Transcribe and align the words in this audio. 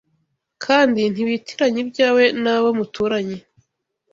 kandi 0.63 1.01
ntibitiranya 1.13 1.79
ibyawe 1.85 2.23
nabo 2.43 2.69
muturanye 2.77 3.37